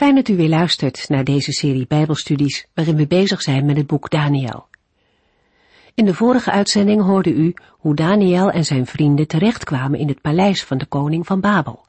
[0.00, 3.86] Fijn dat u weer luistert naar deze serie Bijbelstudies waarin we bezig zijn met het
[3.86, 4.66] boek Daniel.
[5.94, 10.64] In de vorige uitzending hoorde u hoe Daniel en zijn vrienden terechtkwamen in het paleis
[10.64, 11.86] van de koning van Babel.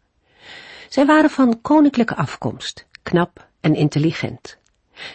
[0.90, 4.58] Zij waren van koninklijke afkomst, knap en intelligent.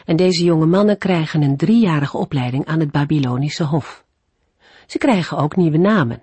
[0.04, 4.04] En deze jonge mannen krijgen een driejarige opleiding aan het Babylonische hof.
[4.86, 6.22] Ze krijgen ook nieuwe namen.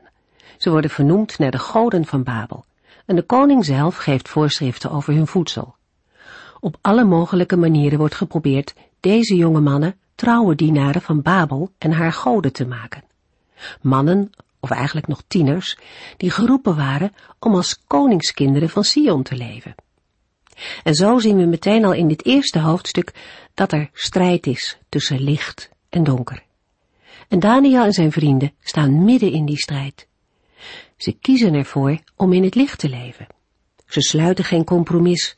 [0.58, 2.66] Ze worden vernoemd naar de goden van Babel.
[3.06, 5.76] En de koning zelf geeft voorschriften over hun voedsel.
[6.64, 12.14] Op alle mogelijke manieren wordt geprobeerd deze jonge mannen trouwe dienaren van Babel en haar
[12.14, 13.04] goden te maken.
[13.82, 15.78] Mannen, of eigenlijk nog tieners,
[16.18, 19.76] die geroepen waren om als koningskinderen van Sion te leven.
[20.84, 23.14] En zo zien we meteen al in dit eerste hoofdstuk
[23.54, 26.44] dat er strijd is tussen licht en donker.
[27.28, 30.08] En Daniel en zijn vrienden staan midden in die strijd.
[30.98, 33.28] Ze kiezen ervoor om in het licht te leven.
[33.88, 35.36] Ze sluiten geen compromis.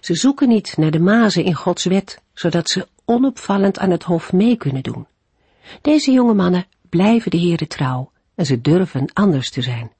[0.00, 4.32] Ze zoeken niet naar de mazen in Gods wet, zodat ze onopvallend aan het hof
[4.32, 5.06] mee kunnen doen.
[5.80, 9.90] Deze jonge mannen blijven de Heere trouw en ze durven anders te zijn.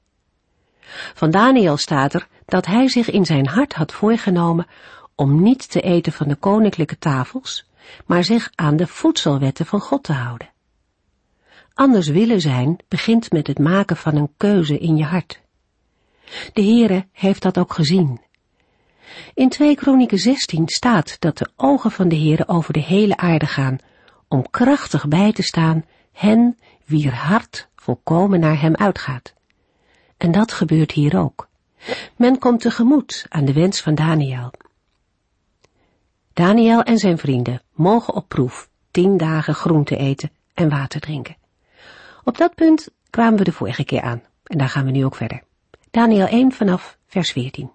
[1.13, 4.67] Van Daniel staat er dat hij zich in zijn hart had voorgenomen
[5.15, 7.65] om niet te eten van de koninklijke tafels,
[8.05, 10.49] maar zich aan de voedselwetten van God te houden.
[11.73, 15.41] Anders willen zijn begint met het maken van een keuze in je hart.
[16.53, 18.21] De Heere heeft dat ook gezien.
[19.33, 23.45] In 2 Kronieken 16 staat dat de ogen van de Heere over de hele aarde
[23.45, 23.77] gaan,
[24.27, 29.33] om krachtig bij te staan hen wier hart volkomen naar hem uitgaat.
[30.17, 31.49] En dat gebeurt hier ook.
[32.15, 34.51] Men komt tegemoet aan de wens van Daniel.
[36.33, 41.37] Daniel en zijn vrienden mogen op proef tien dagen groente eten en water drinken.
[42.23, 45.15] Op dat punt kwamen we de vorige keer aan en daar gaan we nu ook
[45.15, 45.43] verder.
[45.91, 47.71] Daniel 1 vanaf vers 14.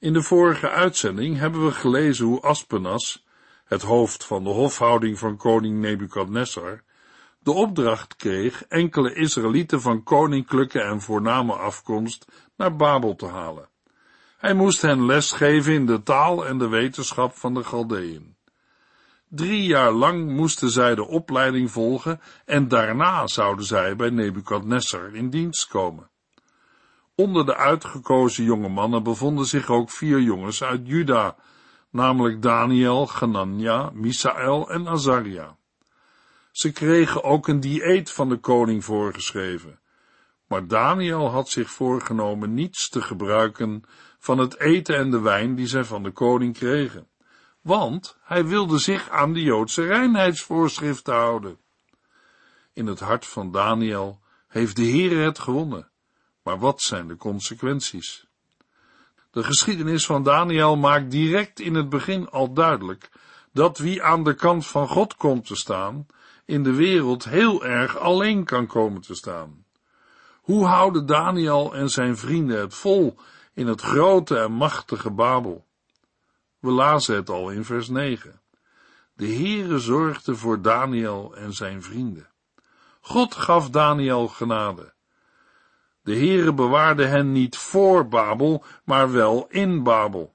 [0.00, 3.24] In de vorige uitzending hebben we gelezen hoe Aspenas,
[3.64, 6.82] het hoofd van de hofhouding van koning Nebukadnessar,
[7.38, 12.24] de opdracht kreeg enkele Israëlieten van koninklijke en voorname afkomst
[12.56, 13.68] naar Babel te halen.
[14.36, 18.36] Hij moest hen les geven in de taal en de wetenschap van de Galdeën.
[19.28, 25.30] Drie jaar lang moesten zij de opleiding volgen en daarna zouden zij bij Nebukadnessar in
[25.30, 26.10] dienst komen.
[27.18, 31.36] Onder de uitgekozen jonge mannen bevonden zich ook vier jongens uit Juda,
[31.90, 35.56] namelijk Daniel, Ganania, Misaël en Azaria.
[36.52, 39.80] Ze kregen ook een dieet van de koning voorgeschreven,
[40.46, 43.82] maar Daniel had zich voorgenomen niets te gebruiken
[44.18, 47.08] van het eten en de wijn die zij van de koning kregen
[47.68, 51.58] want hij wilde zich aan de Joodse reinheidsvoorschriften houden.
[52.72, 55.90] In het hart van Daniel heeft de Heere het gewonnen,
[56.48, 58.26] maar wat zijn de consequenties?
[59.30, 63.10] De geschiedenis van Daniel maakt direct in het begin al duidelijk
[63.52, 66.06] dat wie aan de kant van God komt te staan,
[66.44, 69.64] in de wereld heel erg alleen kan komen te staan.
[70.40, 73.16] Hoe houden Daniel en zijn vrienden het vol
[73.54, 75.66] in het grote en machtige Babel?
[76.58, 78.40] We lazen het al in vers 9.
[79.14, 82.28] De Heere zorgde voor Daniel en zijn vrienden.
[83.00, 84.96] God gaf Daniel genade.
[86.02, 90.34] De Heere bewaarde hen niet voor Babel, maar wel in Babel.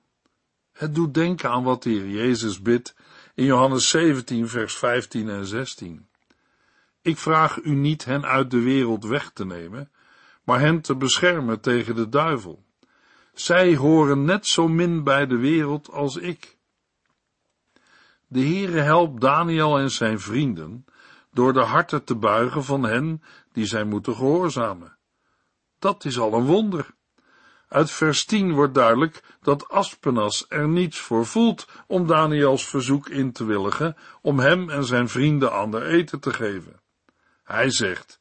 [0.72, 2.96] Het doet denken aan wat de Heer Jezus bidt
[3.36, 6.08] in Johannes 17, vers 15 en 16.
[7.02, 9.92] Ik vraag u niet hen uit de wereld weg te nemen,
[10.44, 12.64] maar hen te beschermen tegen de duivel.
[13.34, 16.58] Zij horen net zo min bij de wereld als ik.
[18.28, 20.86] De Heere helpt Daniel en zijn vrienden
[21.32, 24.98] door de harten te buigen van hen die zij moeten gehoorzamen.
[25.84, 26.96] Dat is al een wonder.
[27.68, 33.32] Uit vers 10 wordt duidelijk dat Aspenas er niets voor voelt om Daniels verzoek in
[33.32, 36.82] te willigen om hem en zijn vrienden ander eten te geven.
[37.44, 38.20] Hij zegt,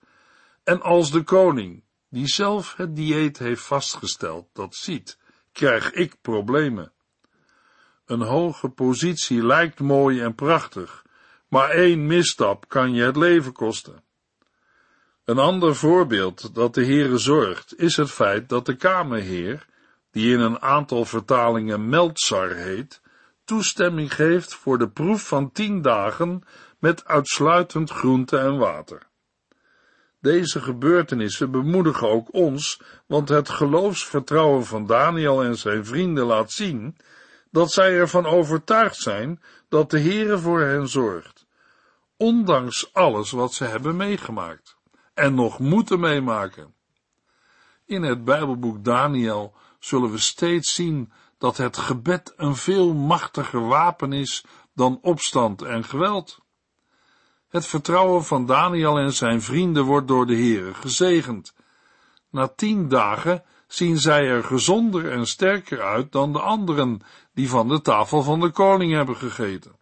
[0.65, 5.19] en als de koning, die zelf het dieet heeft vastgesteld, dat ziet,
[5.53, 6.93] krijg ik problemen.
[8.07, 11.05] Een hoge positie lijkt mooi en prachtig,
[11.49, 14.05] maar één misstap kan je het leven kosten.
[15.25, 19.67] Een ander voorbeeld dat de Heere zorgt, is het feit dat de kamerheer,
[20.11, 23.01] die in een aantal vertalingen Meltzar heet,
[23.45, 26.43] toestemming geeft voor de proef van tien dagen
[26.79, 29.03] met uitsluitend groente en water.
[30.21, 36.97] Deze gebeurtenissen bemoedigen ook ons, want het geloofsvertrouwen van Daniel en zijn vrienden laat zien
[37.51, 41.47] dat zij ervan overtuigd zijn dat de Heere voor hen zorgt,
[42.17, 44.81] ondanks alles wat ze hebben meegemaakt
[45.15, 46.75] en nog moeten meemaken.
[47.85, 54.13] In het Bijbelboek Daniel zullen we steeds zien dat het gebed een veel machtiger wapen
[54.13, 54.45] is
[54.75, 56.41] dan opstand en geweld.
[57.49, 61.55] Het vertrouwen van Daniel en zijn vrienden wordt door de Heere gezegend.
[62.31, 67.01] Na tien dagen zien zij er gezonder en sterker uit dan de anderen
[67.35, 69.77] die van de tafel van de koning hebben gegeten.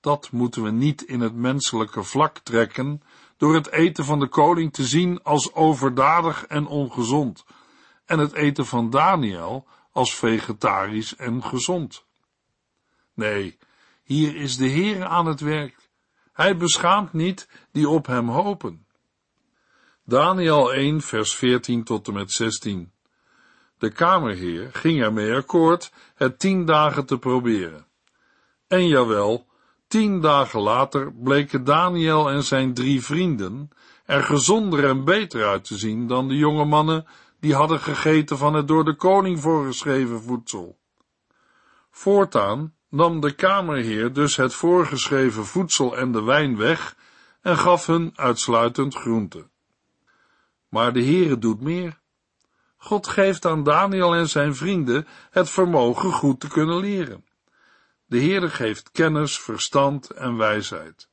[0.00, 3.02] Dat moeten we niet in het menselijke vlak trekken
[3.42, 7.44] door het eten van de koning te zien als overdadig en ongezond
[8.04, 12.04] en het eten van Daniel als vegetarisch en gezond.
[13.14, 13.58] Nee,
[14.02, 15.90] hier is de Heer aan het werk.
[16.32, 18.86] Hij beschaamt niet die op hem hopen.
[20.04, 22.92] Daniel 1, vers 14 tot en met 16.
[23.78, 27.86] De kamerheer ging ermee akkoord het tien dagen te proberen.
[28.66, 29.46] En jawel,
[29.92, 33.70] tien dagen later bleken Daniel en zijn drie vrienden
[34.04, 37.06] er gezonder en beter uit te zien dan de jonge mannen
[37.40, 40.78] die hadden gegeten van het door de koning voorgeschreven voedsel.
[41.90, 46.96] Voortaan nam de kamerheer dus het voorgeschreven voedsel en de wijn weg
[47.40, 49.48] en gaf hun uitsluitend groente.
[50.68, 52.00] Maar de Heere doet meer.
[52.76, 57.24] God geeft aan Daniel en zijn vrienden het vermogen goed te kunnen leren.
[58.12, 61.08] De Heere geeft kennis, verstand en wijsheid,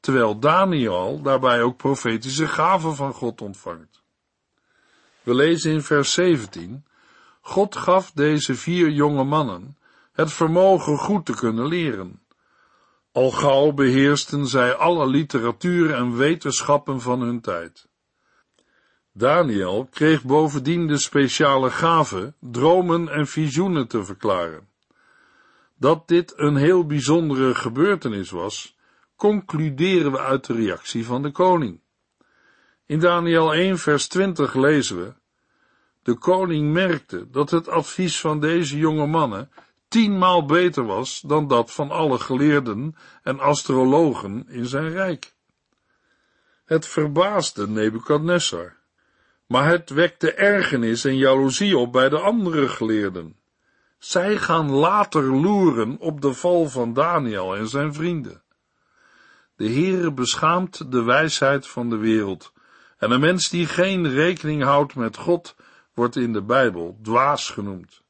[0.00, 4.02] terwijl Daniel daarbij ook profetische gaven van God ontvangt.
[5.22, 6.84] We lezen in vers 17,
[7.40, 9.78] God gaf deze vier jonge mannen
[10.12, 12.22] het vermogen goed te kunnen leren.
[13.12, 17.88] Al gauw beheersten zij alle literatuur en wetenschappen van hun tijd.
[19.12, 24.70] Daniel kreeg bovendien de speciale gave dromen en visioenen te verklaren.
[25.82, 28.76] Dat dit een heel bijzondere gebeurtenis was,
[29.16, 31.80] concluderen we uit de reactie van de koning.
[32.86, 35.12] In Daniel 1 vers 20 lezen we,
[36.02, 39.50] de koning merkte dat het advies van deze jonge mannen
[39.88, 45.34] tienmaal beter was dan dat van alle geleerden en astrologen in zijn rijk.
[46.64, 48.76] Het verbaasde Nebukadnessar,
[49.46, 53.41] maar het wekte ergernis en jaloezie op bij de andere geleerden.
[54.02, 58.42] Zij gaan later loeren op de val van Daniel en zijn vrienden.
[59.56, 62.52] De Heere beschaamt de wijsheid van de wereld,
[62.98, 65.56] en een mens die geen rekening houdt met God,
[65.94, 68.02] wordt in de Bijbel dwaas genoemd.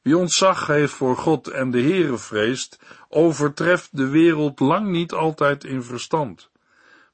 [0.00, 2.78] Wie ontzag heeft voor God en de Heere vreest,
[3.08, 6.50] overtreft de wereld lang niet altijd in verstand,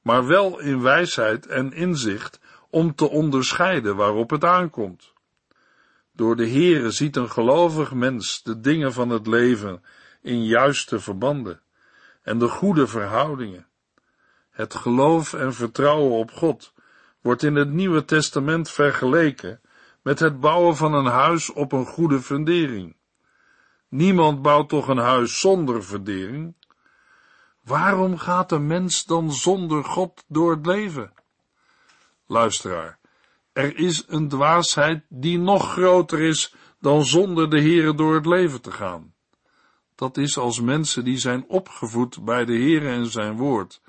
[0.03, 2.41] maar wel in wijsheid en inzicht
[2.71, 5.17] om te onderscheiden waarop het aankomt.
[6.19, 9.83] Door de Heere ziet een gelovig mens de dingen van het leven
[10.23, 11.61] in juiste verbanden
[12.23, 13.67] en de goede verhoudingen.
[14.51, 16.73] Het geloof en vertrouwen op God
[17.21, 19.61] wordt in het Nieuwe Testament vergeleken
[20.03, 22.97] met het bouwen van een huis op een goede fundering.
[23.89, 26.55] Niemand bouwt toch een huis zonder fundering?
[27.65, 31.13] Waarom gaat een mens dan zonder God door het leven?
[32.27, 32.98] Luisteraar,
[33.59, 38.61] er is een dwaasheid die nog groter is dan zonder de Heere door het leven
[38.61, 39.15] te gaan.
[39.95, 43.81] Dat is als mensen die zijn opgevoed bij de Heere en zijn woord,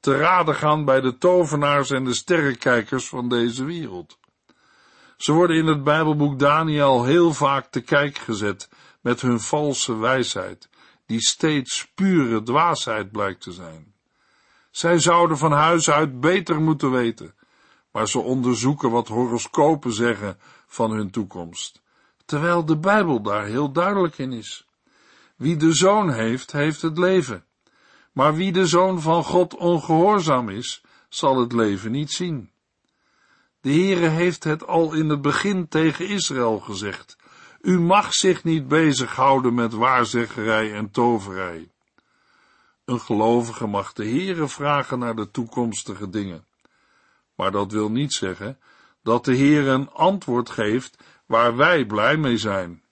[0.00, 4.18] te raden gaan bij de tovenaars en de sterrenkijkers van deze wereld.
[5.16, 8.68] Ze worden in het Bijbelboek Daniel heel vaak te kijk gezet
[9.00, 10.68] met hun valse wijsheid,
[11.06, 13.94] die steeds pure dwaasheid blijkt te zijn.
[14.70, 17.34] Zij zouden van huis uit beter moeten weten,
[17.92, 21.82] maar ze onderzoeken wat horoscopen zeggen van hun toekomst,
[22.24, 24.66] terwijl de Bijbel daar heel duidelijk in is.
[25.36, 27.44] Wie de zoon heeft, heeft het leven,
[28.12, 32.50] maar wie de zoon van God ongehoorzaam is, zal het leven niet zien.
[33.60, 37.16] De Heere heeft het al in het begin tegen Israël gezegd.
[37.60, 41.70] U mag zich niet bezighouden met waarzeggerij en toverij.
[42.84, 46.44] Een gelovige mag de Heere vragen naar de toekomstige dingen.
[47.34, 48.58] Maar dat wil niet zeggen
[49.02, 52.82] dat de Heer een antwoord geeft waar wij blij mee zijn.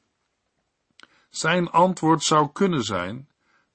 [1.31, 3.29] Zijn antwoord zou kunnen zijn,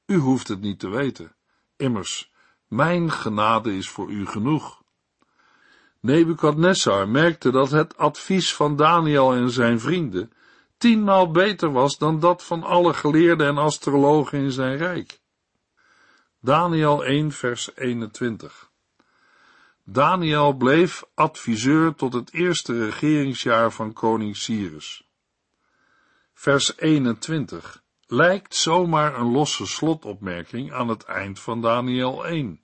[0.06, 1.36] u hoeft het niet te weten.
[1.78, 2.32] Immers,
[2.68, 4.84] mijn genade is voor u genoeg.
[6.00, 10.32] Nebukadnessar merkte dat het advies van Daniel en zijn vrienden
[10.78, 15.20] tienmaal beter was dan dat van alle geleerden en astrologen in zijn rijk.
[16.40, 18.72] Daniel 1 vers 21
[19.88, 25.08] Daniel bleef adviseur tot het eerste regeringsjaar van koning Cyrus.
[26.34, 32.62] Vers 21 lijkt zomaar een losse slotopmerking aan het eind van Daniel 1.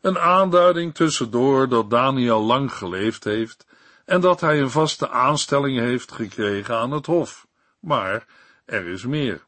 [0.00, 3.66] Een aanduiding tussendoor dat Daniel lang geleefd heeft
[4.04, 7.46] en dat hij een vaste aanstelling heeft gekregen aan het hof.
[7.80, 8.26] Maar
[8.64, 9.46] er is meer.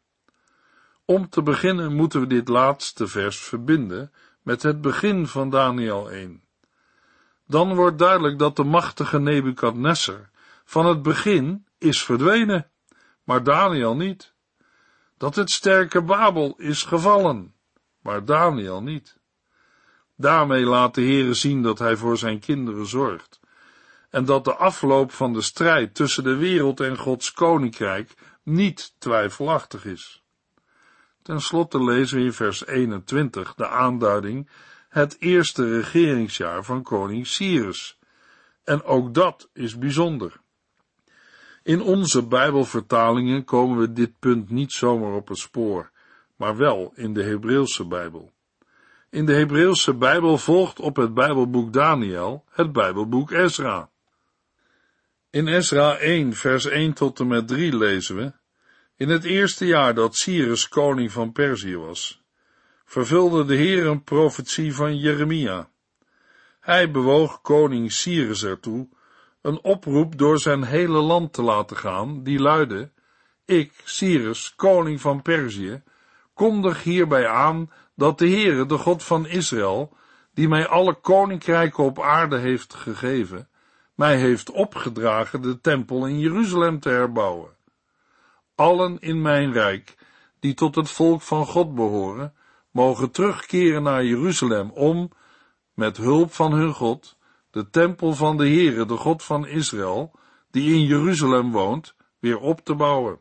[1.04, 4.12] Om te beginnen moeten we dit laatste vers verbinden
[4.42, 6.46] met het begin van Daniel 1.
[7.49, 10.31] Dan wordt duidelijk dat de machtige Nebukadnessar
[10.64, 12.71] van het begin is verdwenen,
[13.25, 14.35] maar Daniel niet.
[15.17, 17.55] Dat het sterke Babel is gevallen,
[18.02, 19.19] maar Daniel niet.
[20.17, 23.40] Daarmee laat de Heere zien dat hij voor zijn kinderen zorgt
[24.11, 29.85] en dat de afloop van de strijd tussen de wereld en Gods koninkrijk niet twijfelachtig
[29.85, 30.23] is.
[31.23, 34.50] Ten slotte lezen we in vers 21 de aanduiding
[34.88, 37.99] het eerste regeringsjaar van koning Cyrus.
[38.64, 40.40] En ook dat is bijzonder.
[41.62, 45.90] In onze Bijbelvertalingen komen we dit punt niet zomaar op het spoor,
[46.37, 48.33] maar wel in de Hebreeuwse Bijbel.
[49.11, 53.90] In de Hebreeuwse Bijbel volgt op het Bijbelboek Daniel het Bijbelboek Ezra.
[55.30, 58.33] In Ezra 1, vers 1 tot en met 3 lezen we:
[58.97, 62.23] In het eerste jaar dat Cyrus koning van Perzië was,
[62.88, 65.68] vervulde de Heer een profetie van Jeremia.
[66.61, 68.88] Hij bewoog koning Cyrus ertoe
[69.42, 72.90] een oproep door zijn hele land te laten gaan, die luidde:
[73.45, 75.83] Ik, Cyrus, koning van Perzië,
[76.35, 79.97] kondig hierbij aan dat de Heere, de God van Israël,
[80.35, 83.49] die mij alle koninkrijken op aarde heeft gegeven,
[83.95, 87.50] mij heeft opgedragen de tempel in Jeruzalem te herbouwen.
[88.54, 89.95] Allen in mijn rijk,
[90.40, 92.33] die tot het volk van God behoren,
[92.70, 95.10] mogen terugkeren naar Jeruzalem om,
[95.75, 97.18] met hulp van hun God,
[97.50, 100.18] de tempel van de Heere, de God van Israël,
[100.50, 103.20] die in Jeruzalem woont, weer op te bouwen.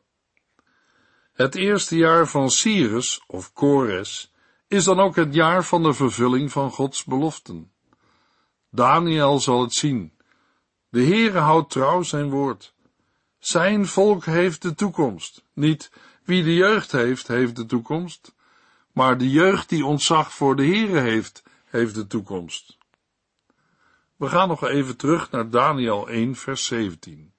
[1.33, 4.33] Het eerste jaar van Cyrus, of Kores,
[4.67, 7.71] is dan ook het jaar van de vervulling van Gods beloften.
[8.71, 10.13] Daniel zal het zien.
[10.89, 12.73] De Heere houdt trouw zijn woord.
[13.39, 15.43] Zijn volk heeft de toekomst.
[15.53, 15.91] Niet
[16.23, 18.35] wie de jeugd heeft, heeft de toekomst,
[18.97, 22.77] maar de jeugd die ontzag voor de Heere heeft, heeft de toekomst.
[24.15, 27.33] We gaan nog even terug naar Daniel 1, vers 17.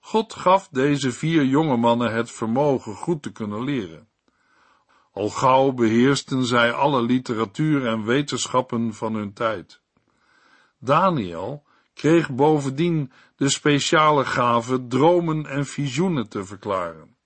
[0.00, 4.08] God gaf deze vier jonge mannen het vermogen goed te kunnen leren.
[5.12, 9.80] Al gauw beheersten zij alle literatuur en wetenschappen van hun tijd.
[10.78, 17.18] Daniel kreeg bovendien de speciale gave dromen en visioenen te verklaren.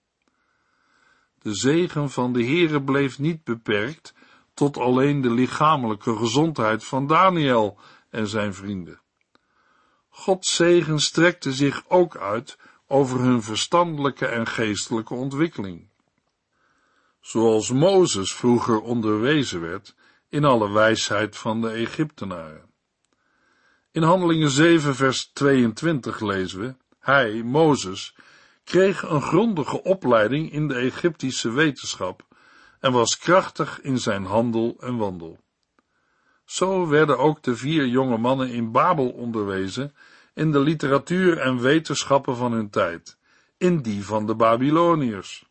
[1.44, 4.14] De zegen van de Heere bleef niet beperkt
[4.54, 7.78] tot alleen de lichamelijke gezondheid van Daniel
[8.10, 9.00] en zijn vrienden.
[10.08, 15.88] Gods zegen strekte zich ook uit over hun verstandelijke en geestelijke ontwikkeling.
[17.20, 19.94] Zoals Mozes vroeger onderwezen werd
[20.28, 22.70] in alle wijsheid van de Egyptenaren.
[23.92, 28.16] In Handelingen 7 vers 22 lezen we, hij, Mozes,
[28.64, 32.26] kreeg een grondige opleiding in de Egyptische wetenschap
[32.80, 35.38] en was krachtig in zijn handel en wandel.
[36.44, 39.94] Zo werden ook de vier jonge mannen in Babel onderwezen
[40.34, 43.18] in de literatuur en wetenschappen van hun tijd,
[43.56, 45.46] in die van de Babyloniërs.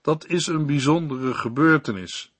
[0.00, 2.34] Dat is een bijzondere gebeurtenis,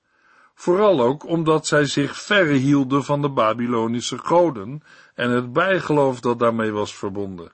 [0.54, 4.82] vooral ook omdat zij zich verre hielden van de Babylonische goden
[5.14, 7.52] en het bijgeloof dat daarmee was verbonden.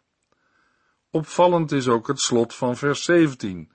[1.11, 3.73] Opvallend is ook het slot van vers 17,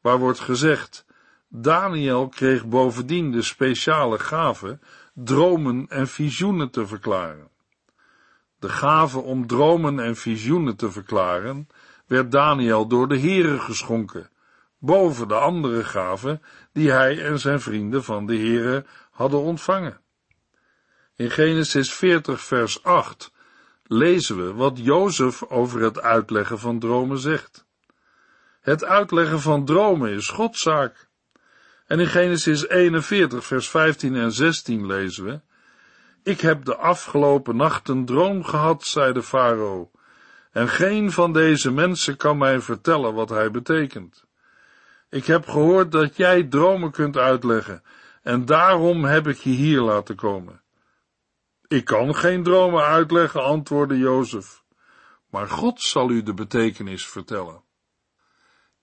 [0.00, 1.06] waar wordt gezegd,
[1.48, 4.78] Daniel kreeg bovendien de speciale gave
[5.14, 7.48] dromen en visioenen te verklaren.
[8.58, 11.68] De gave om dromen en visioenen te verklaren
[12.06, 14.30] werd Daniel door de Heere geschonken,
[14.78, 20.00] boven de andere gaven die hij en zijn vrienden van de Heere hadden ontvangen.
[21.16, 23.34] In Genesis 40 vers 8
[23.86, 27.66] lezen we wat Jozef over het uitleggen van dromen zegt.
[28.60, 31.08] Het uitleggen van dromen is Godszaak.
[31.86, 35.40] En in Genesis 41 vers 15 en 16 lezen we,
[36.22, 39.90] Ik heb de afgelopen nacht een droom gehad, zei de farao,
[40.52, 44.24] en geen van deze mensen kan mij vertellen wat hij betekent.
[45.10, 47.82] Ik heb gehoord dat jij dromen kunt uitleggen,
[48.22, 50.60] en daarom heb ik je hier laten komen.
[51.68, 54.62] Ik kan geen dromen uitleggen, antwoordde Jozef,
[55.30, 57.62] maar God zal u de betekenis vertellen.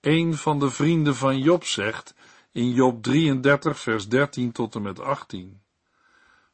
[0.00, 2.14] Een van de vrienden van Job zegt
[2.52, 5.62] in Job 33 vers 13 tot en met 18.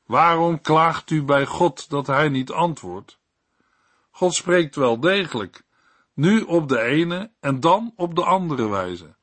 [0.06, 3.18] Waarom klaagt u bij God dat hij niet antwoordt?
[4.10, 5.62] God spreekt wel degelijk,
[6.14, 9.14] nu op de ene en dan op de andere wijze.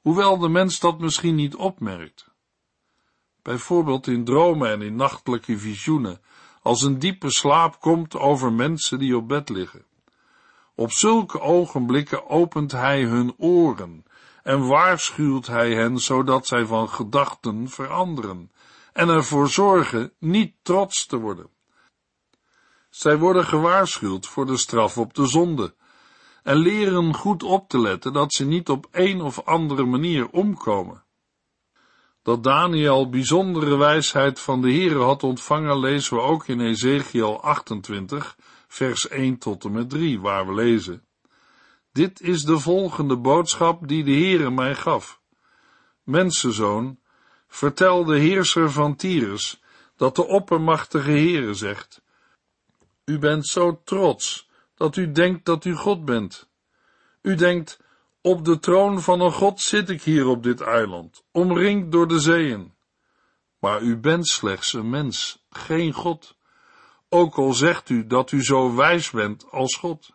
[0.00, 2.33] Hoewel de mens dat misschien niet opmerkt.
[3.44, 6.20] Bijvoorbeeld in dromen en in nachtelijke visioenen,
[6.62, 9.84] als een diepe slaap komt over mensen die op bed liggen.
[10.74, 14.04] Op zulke ogenblikken opent hij hun oren
[14.42, 18.50] en waarschuwt hij hen zodat zij van gedachten veranderen
[18.92, 21.48] en ervoor zorgen niet trots te worden.
[22.90, 25.74] Zij worden gewaarschuwd voor de straf op de zonde
[26.42, 31.03] en leren goed op te letten dat ze niet op een of andere manier omkomen.
[32.24, 38.36] Dat Daniel bijzondere wijsheid van de Heere had ontvangen, lezen we ook in Ezekiel 28,
[38.68, 41.02] vers 1 tot en met 3, waar we lezen.
[41.92, 45.20] Dit is de volgende boodschap die de Heere mij gaf.
[46.02, 46.98] Mensenzoon,
[47.48, 49.62] vertel de heerser van Tyrus
[49.96, 52.02] dat de oppermachtige Heere zegt,
[53.04, 56.48] U bent zo trots dat u denkt dat u God bent.
[57.22, 57.78] U denkt,
[58.26, 62.20] op de troon van een God zit ik hier op dit eiland, omringd door de
[62.20, 62.74] zeeën.
[63.58, 66.36] Maar u bent slechts een mens, geen God,
[67.08, 70.10] ook al zegt u dat u zo wijs bent als God.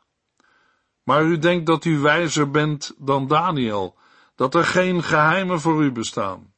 [1.03, 3.97] Maar u denkt dat u wijzer bent dan Daniel,
[4.35, 6.53] dat er geen geheimen voor u bestaan.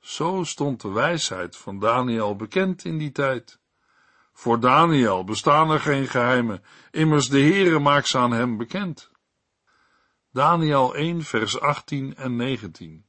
[0.00, 3.58] Zo stond de wijsheid van Daniel bekend in die tijd.
[4.32, 9.14] Voor Daniel bestaan er geen geheimen, immers de Heere maakt ze aan hem bekend.
[10.36, 13.04] Daniel 1 vers 18 en 19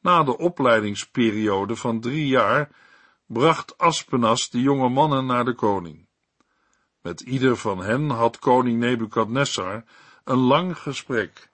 [0.00, 2.70] Na de opleidingsperiode van drie jaar
[3.26, 6.08] bracht Aspenas de jonge mannen naar de koning.
[7.02, 9.84] Met ieder van hen had koning Nebukadnessar
[10.24, 11.50] een lang gesprek,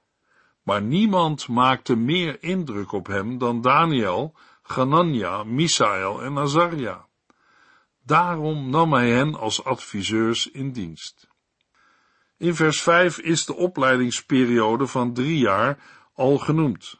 [0.62, 7.06] maar niemand maakte meer indruk op hem dan Daniel, Ganania, Misael en Azaria.
[8.02, 11.34] Daarom nam hij hen als adviseurs in dienst.
[12.38, 15.78] In vers 5 is de opleidingsperiode van drie jaar
[16.14, 16.98] al genoemd.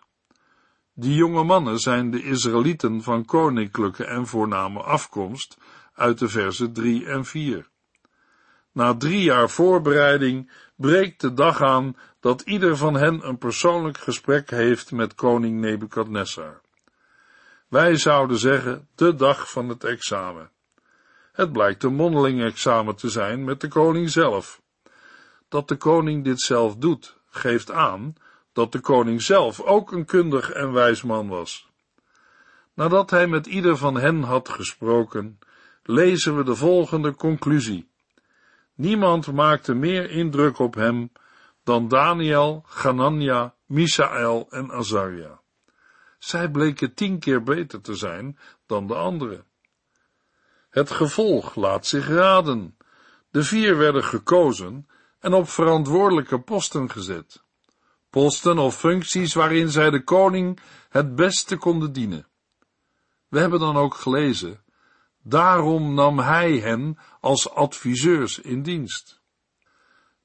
[0.94, 5.56] Die jonge mannen zijn de Israëlieten van koninklijke en voorname afkomst
[5.94, 7.68] uit de versen 3 en 4.
[8.72, 14.50] Na drie jaar voorbereiding breekt de dag aan dat ieder van hen een persoonlijk gesprek
[14.50, 16.60] heeft met koning Nebukadnessar.
[17.68, 20.50] Wij zouden zeggen de dag van het examen.
[21.32, 24.64] Het blijkt een mondeling examen te zijn met de koning zelf.
[25.48, 28.14] Dat de koning dit zelf doet, geeft aan
[28.52, 31.68] dat de koning zelf ook een kundig en wijs man was.
[32.74, 35.38] Nadat hij met ieder van hen had gesproken,
[35.82, 37.90] lezen we de volgende conclusie.
[38.74, 41.12] Niemand maakte meer indruk op hem
[41.64, 45.40] dan Daniel, Ganania, Misaël en Azaria.
[46.18, 49.44] Zij bleken tien keer beter te zijn dan de anderen.
[50.70, 52.76] Het gevolg laat zich raden.
[53.30, 54.86] De vier werden gekozen
[55.26, 57.44] en op verantwoordelijke posten gezet.
[58.10, 62.26] Posten of functies waarin zij de koning het beste konden dienen.
[63.28, 64.64] We hebben dan ook gelezen,
[65.22, 69.20] daarom nam hij hen als adviseurs in dienst.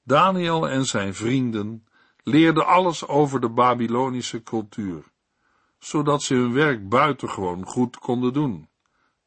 [0.03, 1.85] Daniel en zijn vrienden
[2.23, 5.03] leerden alles over de Babylonische cultuur,
[5.79, 8.69] zodat ze hun werk buitengewoon goed konden doen.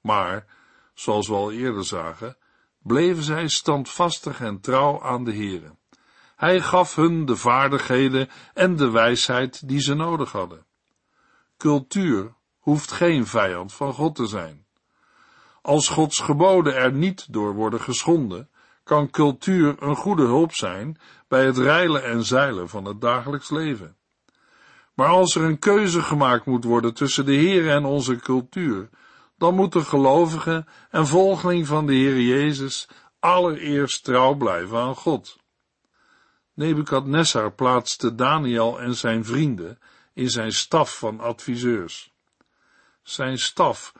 [0.00, 0.46] Maar,
[0.94, 2.36] zoals we al eerder zagen,
[2.84, 5.76] bleven zij standvastig en trouw aan de Heere.
[6.36, 10.66] Hij gaf hun de vaardigheden en de wijsheid die ze nodig hadden.
[11.56, 14.66] Cultuur hoeft geen vijand van God te zijn.
[15.62, 18.48] Als Gods geboden er niet door worden geschonden,
[18.82, 23.96] kan cultuur een goede hulp zijn bij het reilen en zeilen van het dagelijks leven.
[24.94, 28.88] Maar als er een keuze gemaakt moet worden tussen de Heer en onze cultuur,
[29.36, 35.36] dan moet de gelovige en volgeling van de Heer Jezus allereerst trouw blijven aan God.
[36.54, 39.78] Nebukadnessar plaatste Daniel en zijn vrienden
[40.12, 42.12] in zijn staf van adviseurs.
[43.02, 43.92] Zijn staf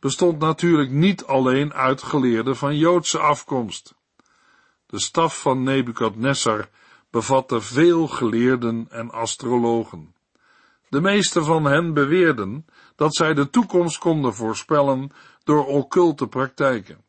[0.00, 3.94] bestond natuurlijk niet alleen uit geleerden van Joodse afkomst.
[4.86, 6.68] De staf van Nebukadnessar
[7.10, 10.15] bevatte veel geleerden en astrologen.
[10.88, 15.10] De meeste van hen beweerden dat zij de toekomst konden voorspellen
[15.44, 17.04] door occulte praktijken.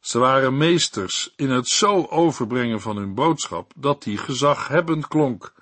[0.00, 5.52] Ze waren meesters in het zo overbrengen van hun boodschap dat die gezaghebbend klonk,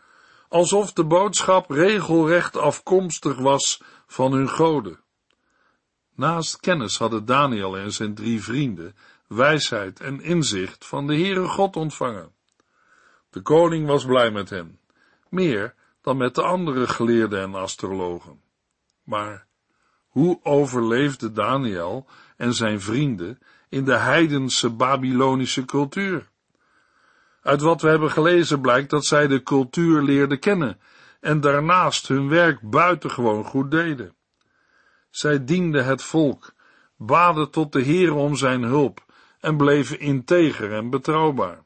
[0.48, 5.00] alsof de boodschap regelrecht afkomstig was van hun goden.
[6.14, 8.94] Naast kennis hadden Daniel en zijn drie vrienden
[9.26, 12.32] wijsheid en inzicht van de Heere God ontvangen.
[13.30, 14.80] De koning was blij met hen.
[15.28, 18.40] meer dan met de andere geleerden en astrologen.
[19.04, 19.46] Maar
[20.06, 26.30] hoe overleefde Daniel en zijn vrienden in de heidense Babylonische cultuur?
[27.42, 30.80] Uit wat we hebben gelezen blijkt dat zij de cultuur leerden kennen
[31.20, 34.14] en daarnaast hun werk buitengewoon goed deden.
[35.10, 36.54] Zij dienden het volk,
[36.96, 39.04] baden tot de Heer om zijn hulp
[39.40, 41.64] en bleven integer en betrouwbaar.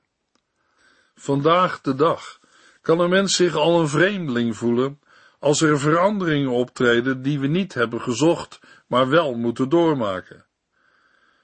[1.15, 2.41] Vandaag de dag
[2.85, 5.01] kan een mens zich al een vreemdeling voelen
[5.39, 10.47] als er veranderingen optreden die we niet hebben gezocht, maar wel moeten doormaken.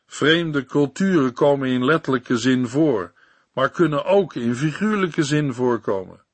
[0.07, 3.13] Vreemde culturen komen in letterlijke zin voor,
[3.53, 6.25] maar kunnen ook in figuurlijke zin voorkomen.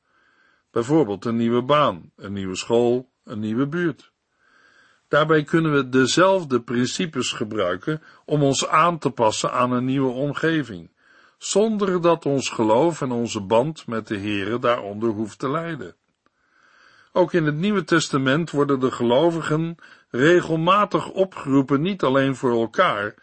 [0.70, 4.12] Bijvoorbeeld een nieuwe baan, een nieuwe school, een nieuwe buurt.
[5.08, 10.90] Daarbij kunnen we dezelfde principes gebruiken om ons aan te passen aan een nieuwe omgeving,
[11.38, 15.94] zonder dat ons geloof en onze band met de Heere daaronder hoeft te lijden.
[17.12, 19.76] Ook in het Nieuwe Testament worden de gelovigen
[20.10, 23.14] regelmatig opgeroepen niet alleen voor elkaar,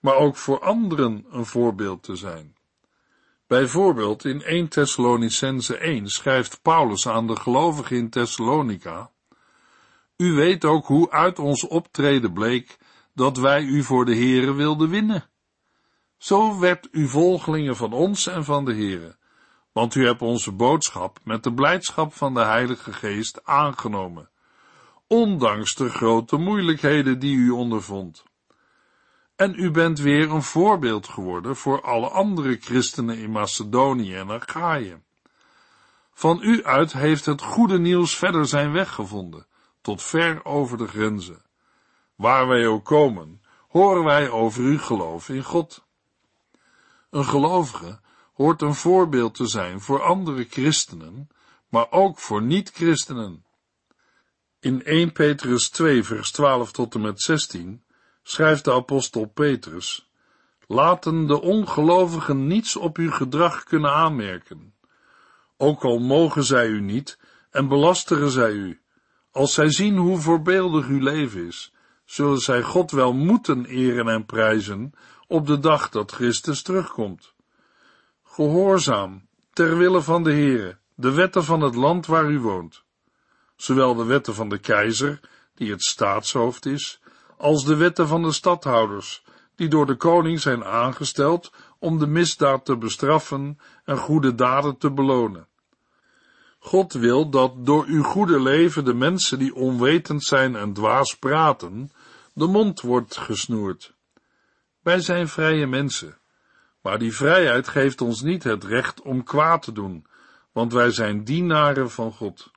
[0.00, 2.54] maar ook voor anderen een voorbeeld te zijn.
[3.46, 9.10] Bijvoorbeeld in 1 Thessalonicense 1 schrijft Paulus aan de gelovigen in Thessalonica,
[10.20, 12.78] U weet ook hoe uit ons optreden bleek
[13.14, 15.29] dat wij u voor de Here wilden winnen.
[16.20, 19.16] Zo werd u volgelingen van ons en van de Here,
[19.72, 24.30] want u hebt onze boodschap met de blijdschap van de Heilige Geest aangenomen,
[25.06, 28.24] ondanks de grote moeilijkheden die u ondervond.
[29.36, 35.02] En u bent weer een voorbeeld geworden voor alle andere christenen in Macedonië en Achaïe.
[36.12, 39.46] Van u uit heeft het goede nieuws verder zijn weg gevonden,
[39.80, 41.42] tot ver over de grenzen.
[42.14, 45.88] Waar wij ook komen, horen wij over uw geloof in God.
[47.10, 48.00] Een gelovige
[48.34, 51.28] hoort een voorbeeld te zijn voor andere christenen,
[51.68, 53.44] maar ook voor niet-christenen.
[54.60, 57.84] In 1 Petrus 2 vers 12 tot en met 16
[58.22, 60.10] schrijft de apostel Petrus,
[60.66, 64.74] laten de ongelovigen niets op uw gedrag kunnen aanmerken.
[65.56, 67.18] Ook al mogen zij u niet
[67.50, 68.80] en belasteren zij u,
[69.30, 71.72] als zij zien hoe voorbeeldig uw leven is,
[72.04, 74.94] zullen zij God wel moeten eren en prijzen
[75.30, 77.32] op de dag dat Christus terugkomt.
[78.24, 82.82] Gehoorzaam, ter wille van de Heere, de wetten van het land waar u woont,
[83.56, 85.20] zowel de wetten van de keizer,
[85.54, 87.00] die het staatshoofd is,
[87.36, 92.64] als de wetten van de stadhouders, die door de koning zijn aangesteld om de misdaad
[92.64, 95.46] te bestraffen en goede daden te belonen.
[96.58, 101.90] God wil dat door uw goede leven de mensen die onwetend zijn en dwaas praten,
[102.32, 103.98] de mond wordt gesnoerd.
[104.82, 106.18] Wij zijn vrije mensen,
[106.82, 110.06] maar die vrijheid geeft ons niet het recht om kwaad te doen,
[110.52, 112.50] want wij zijn dienaren van God.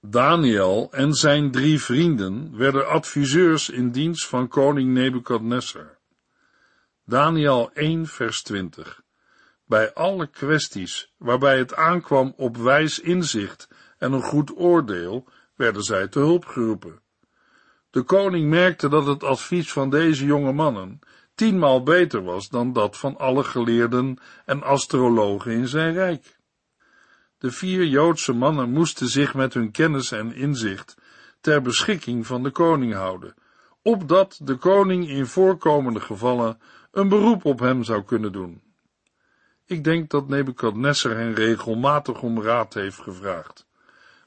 [0.00, 5.98] Daniel en zijn drie vrienden werden adviseurs in dienst van koning Nebukadnessar.
[7.04, 9.02] Daniel 1 vers 20
[9.64, 16.08] Bij alle kwesties waarbij het aankwam op wijs inzicht en een goed oordeel, werden zij
[16.08, 17.00] te hulp geroepen.
[17.92, 21.00] De koning merkte dat het advies van deze jonge mannen
[21.34, 26.38] tienmaal beter was dan dat van alle geleerden en astrologen in zijn rijk.
[27.38, 30.96] De vier Joodse mannen moesten zich met hun kennis en inzicht
[31.40, 33.34] ter beschikking van de koning houden,
[33.82, 38.62] opdat de koning in voorkomende gevallen een beroep op hem zou kunnen doen.
[39.66, 43.66] Ik denk dat Nebukadnessar hen regelmatig om raad heeft gevraagd,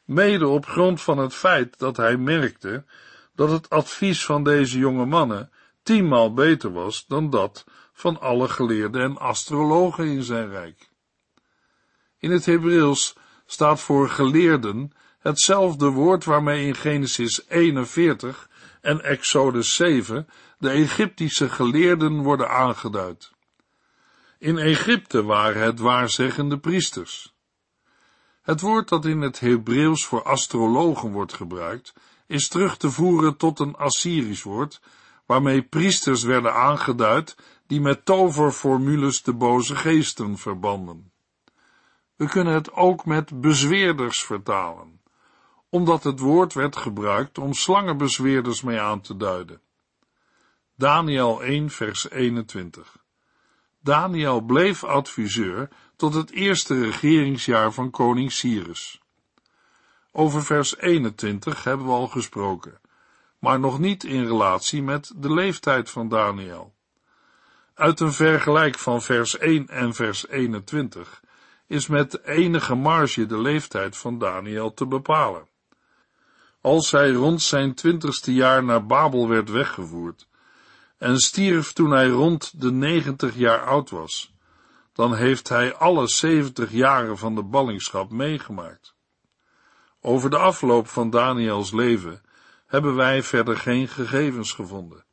[0.04, 2.84] mede op grond van het feit dat hij merkte
[3.36, 5.52] dat het advies van deze jonge mannen
[5.84, 10.90] tienmaal beter was dan dat van alle geleerden en astrologen in zijn rijk.
[12.18, 18.50] In het Hebreeuws staat voor geleerden hetzelfde woord waarmee in Genesis 41
[18.82, 23.32] en Exodus 7 de Egyptische geleerden worden aangeduid.
[24.40, 27.34] In Egypte waren het waarzeggende priesters.
[28.42, 31.94] Het woord dat in het Hebreeuws voor astrologen wordt gebruikt,
[32.28, 34.82] is terug te voeren tot een Assyrisch woord,
[35.26, 37.36] waarmee priesters werden aangeduid
[37.68, 41.12] die met toverformules de boze geesten verbanden.
[42.16, 45.02] We kunnen het ook met bezweerders vertalen,
[45.70, 49.62] omdat het woord werd gebruikt om slangenbezweerders mee aan te duiden.
[50.76, 53.04] Daniel 1 vers 21
[53.80, 59.02] Daniel bleef adviseur tot het eerste regeringsjaar van koning Cyrus.
[60.18, 62.80] Over vers 21 hebben we al gesproken,
[63.40, 66.74] maar nog niet in relatie met de leeftijd van Daniel.
[67.74, 71.22] Uit een vergelijk van vers 1 en vers 21
[71.68, 75.48] is met enige marge de leeftijd van Daniel te bepalen.
[76.62, 80.28] Als hij rond zijn twintigste jaar naar Babel werd weggevoerd
[80.98, 84.34] en stierf toen hij rond de negentig jaar oud was,
[84.94, 88.95] dan heeft hij alle zeventig jaren van de ballingschap meegemaakt.
[90.08, 92.22] Over de afloop van Daniels leven
[92.66, 95.06] hebben wij verder geen gegevens gevonden.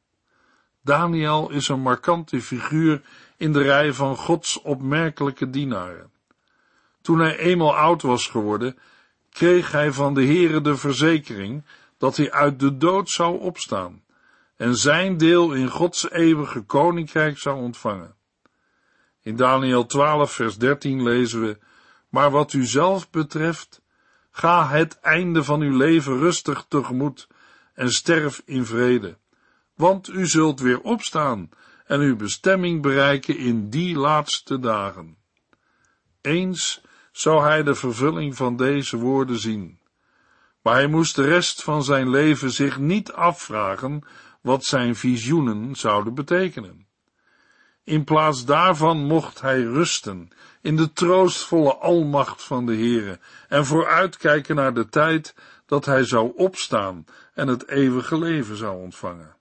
[0.82, 3.02] Daniel is een markante figuur
[3.36, 6.12] in de rij van Gods opmerkelijke dienaren.
[7.02, 8.78] Toen hij eenmaal oud was geworden,
[9.30, 11.64] kreeg hij van de Heere de verzekering
[11.98, 14.02] dat hij uit de dood zou opstaan
[14.56, 18.14] en zijn deel in Gods eeuwige koninkrijk zou ontvangen.
[19.22, 21.58] In Daniel 12 vers 13 lezen we,
[22.08, 23.81] maar wat u zelf betreft,
[24.32, 27.28] ga het einde van uw leven rustig tegemoet
[27.74, 29.18] en sterf in vrede,
[29.74, 31.50] want u zult weer opstaan
[31.86, 35.16] en uw bestemming bereiken in die laatste dagen.
[36.20, 39.80] Eens zou hij de vervulling van deze woorden zien.
[40.62, 44.06] Maar hij moest de rest van zijn leven zich niet afvragen
[44.40, 46.86] wat zijn visioenen zouden betekenen.
[47.84, 50.28] In plaats daarvan mocht hij rusten
[50.62, 55.34] in de troostvolle almacht van de Heere en vooruitkijken naar de tijd
[55.66, 59.36] dat hij zou opstaan en het eeuwige leven zou ontvangen.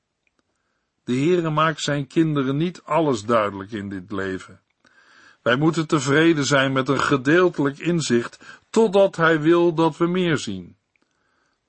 [1.04, 4.62] De Heere maakt zijn kinderen niet alles duidelijk in dit leven.
[5.42, 10.78] Wij moeten tevreden zijn met een gedeeltelijk inzicht, totdat Hij wil dat we meer zien.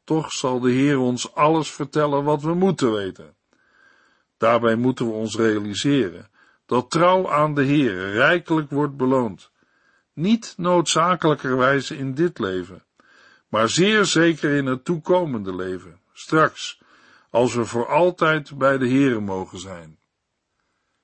[0.05, 3.35] Toch zal de Heer ons alles vertellen wat we moeten weten.
[4.37, 6.31] Daarbij moeten we ons realiseren
[6.73, 9.51] dat trouw aan de Heer rijkelijk wordt beloond.
[10.13, 12.85] Niet noodzakelijkerwijs in dit leven,
[13.49, 16.83] maar zeer zeker in het toekomende leven, straks,
[17.31, 19.99] als we voor altijd bij de Heere mogen zijn.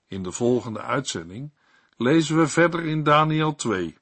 [0.06, 1.52] In de volgende uitzending
[1.96, 3.98] lezen we verder in Daniel 2.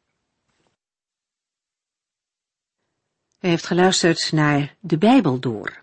[3.41, 5.79] U heeft geluisterd naar De Bijbel Door,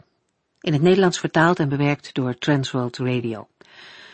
[0.59, 3.47] in het Nederlands vertaald en bewerkt door Transworld Radio.